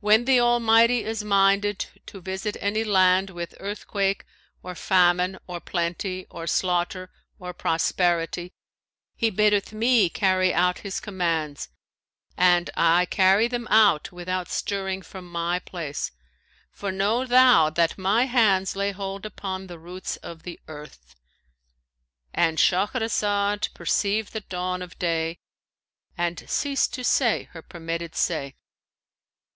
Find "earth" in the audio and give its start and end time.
20.68-21.16